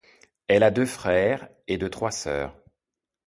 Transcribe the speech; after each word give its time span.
Elle 0.47 0.63
a 0.63 0.71
deux 0.71 0.87
frères 0.87 1.47
et 1.67 1.77
de 1.77 1.87
trois 1.87 2.09
sœurs. 2.09 2.57